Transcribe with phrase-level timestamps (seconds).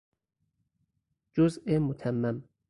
[1.35, 2.43] جزء متمم